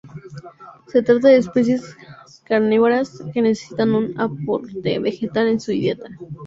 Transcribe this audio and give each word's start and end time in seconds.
Se 0.87 1.03
trata 1.03 1.27
de 1.27 1.35
especies 1.37 1.95
carnívoras, 2.45 3.23
que 3.35 3.43
necesitan 3.43 3.93
un 3.93 4.19
aporte 4.19 4.97
vegetal 4.97 5.47
en 5.47 5.59
su 5.59 5.73
dieta. 5.73 6.07